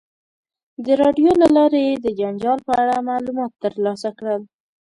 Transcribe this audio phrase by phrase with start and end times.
[0.85, 4.41] د راډیو له لارې یې د جنجال په اړه معلومات ترلاسه کړل.